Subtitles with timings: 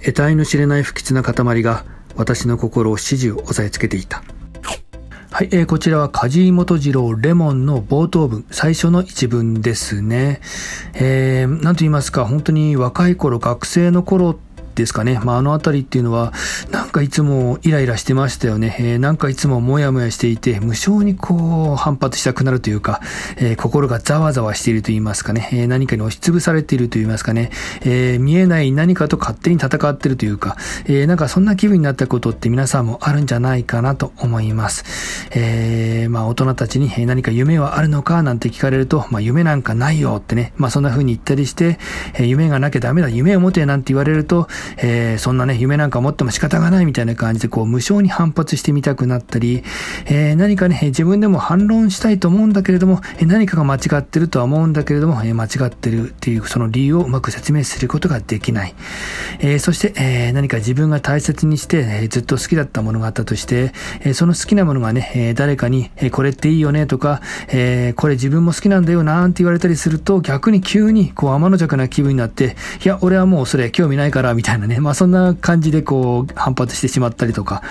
[0.00, 1.84] 得体の知れない不吉な塊が
[2.14, 4.22] 私の心を始終押さえつけていた。
[5.32, 10.40] はい、えー、こちらは梶井元次郎レモンの冒頭文、最初の一文ですね。
[10.94, 14.38] えー、なんと言いますか、本当に若い頃、学生の頃
[14.74, 15.20] ですかね。
[15.22, 16.32] まあ、あのあたりっていうのは、
[16.70, 18.76] なんかいつもイライラしてましたよね。
[18.78, 23.00] えー、なんかいつもモヤモヤしていて、無性にこう、反発したくなるというか、
[23.36, 25.48] えー、心がざわざわしていると言いますかね。
[25.52, 27.50] えー、何かに押しつぶされていると言いますかね。
[27.84, 34.84] え見えない何かと勝手に戦っているというか、えなんかそんな気分になったことって皆さんもあるんじゃないかなと思います。
[35.34, 40.52] えまあ、大人たちに何か夢はあるのかなんて聞かれると、まあ、夢なんかないよってね。
[40.56, 41.78] まあ、そんな風に言ったりして、
[42.14, 44.48] え夢がなきゃダメだ、夢を持てなんて言われると、
[44.78, 49.62] えー、そんなね、夢なんか持っても仕方がないみたいな感じで、こう、無償に反発してみたくなったり、
[50.06, 58.74] えー、何かね、自分でも反論したいと思うんだけれども、何かが間違ってるとは思うんだけれども、間違ってるっていうその理由をうまく説明することができない。
[59.40, 77.62] えー、そして、え、何か自分が大切にして、え、ずっと好きだったものがあったとして、え、その好きなものがね、え、誰かに、え、これっていいよねとか、え、これ自分も好きなんだよなんて言われたりすると、逆に急にこう天の弱な気分になって、いや、俺はもうそれ興味ないから、みたいなね、まあそんな感じでこう反発してしまったりとか、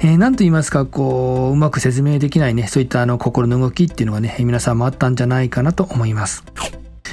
[0.00, 6.44] えー、なんと言いますか、こう、うまく説明できないね、そういったあの心の動きっていうのがね、皆さんもあったんじゃないかなと思います。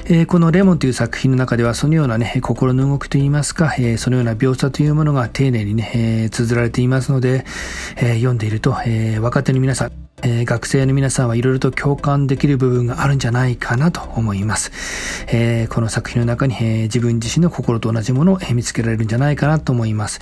[0.08, 7.44] えー、このレモンという作品の中ではそのようなね、心の動きといいますか、えー、そのような描写というものが丁寧にね、えー、綴られていますので、
[7.98, 9.92] え読んでいると、え若手の皆さん、
[10.24, 14.72] えー、学生の皆さんはいろいろと共感できる部分があるんじゃないかなと思います。
[15.28, 20.22] えー、この作品の中に、えー、自分自身の心と同じものを、え見つけられるんじゃないかなと思います。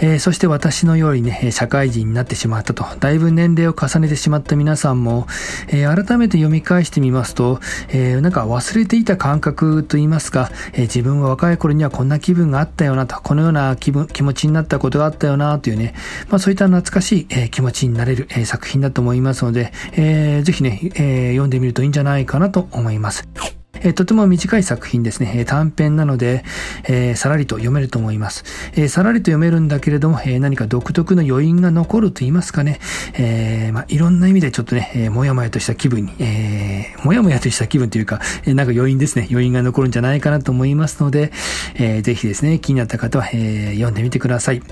[0.00, 5.26] えそして私のようにね、社会人になってしまったと、だいぶ年齢を重ねてしまった皆さんも、
[5.68, 15.94] え改めて読み返してみますと、えなんか忘れていた感覚といいますか、え自分は若い頃にはこんな気分があったよなと、このような気分、気持ちになったことがあったよなというね、
[16.28, 19.38] まあそういった懐かしい、え気持ちになれる、え作品だと思います。
[19.48, 23.57] ので、えー、ぜひね、え、読んでみるといいんじゃないかなと思います。
[23.82, 25.32] え、とても短い作品ですね。
[25.36, 26.44] え、短編なので、
[26.84, 28.44] えー、さらりと読めると思います。
[28.74, 32.80] えー、さらりと読めるんだけれども、えー、何か独特の余韻が残ると言いますかね。
[33.14, 39.28] え、まあ、いろんな意味でちょっとね、えー、もやもやとした気分に、えー、もやもやとした気分というか、え、なんか余韻ですね。
[39.30, 41.32] 余韻が残るんじゃないかなと思いますので、
[41.74, 44.62] えー、ぜひですね、気になった方は、え、読んでみてください。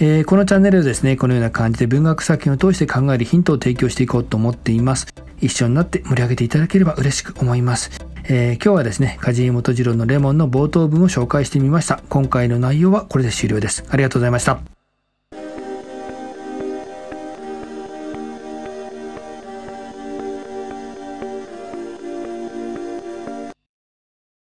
[0.00, 5.06] え、このチャンネルでですね、このような感じで文学作品を通して考えるヒントを提供していこうと思っています。
[5.40, 7.90] 一緒になって盛り上げていただければ嬉しく思います。
[8.28, 12.00] えー、今日はですね、梶井元次郎のレモンの冒頭文を紹介してみました。
[12.08, 13.84] 今回の内容はこれで終了です。
[13.88, 14.75] ありがとうございました。